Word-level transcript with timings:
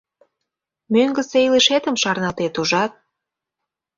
—Мӧҥгысӧ 0.93 1.37
илышетым 1.47 1.95
шарналтет, 2.01 2.55
ужат. 2.61 2.91